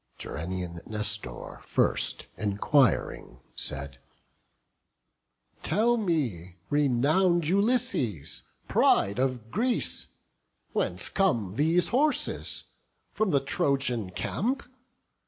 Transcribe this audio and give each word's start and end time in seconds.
Gerenian 0.17 0.81
Nestor 0.87 1.59
first, 1.61 2.25
enquiring, 2.35 3.39
said: 3.53 3.99
"Tell 5.61 5.95
me, 5.95 6.55
renown'd 6.71 7.45
Ulysses, 7.47 8.41
pride 8.67 9.19
of 9.19 9.51
Greece, 9.51 10.07
Whence 10.73 11.07
come 11.07 11.53
these 11.55 11.89
horses? 11.89 12.63
from 13.13 13.29
the 13.29 13.41
Trojan 13.41 14.09
camp? 14.09 14.63